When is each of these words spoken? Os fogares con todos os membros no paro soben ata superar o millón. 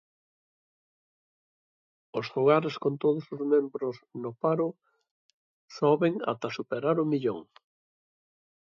Os 2.19 2.27
fogares 2.33 2.75
con 2.83 2.93
todos 3.03 3.25
os 3.35 3.41
membros 3.53 3.95
no 4.23 4.31
paro 4.43 4.69
soben 5.77 6.13
ata 6.31 6.49
superar 6.57 6.97
o 7.03 7.09
millón. 7.11 7.39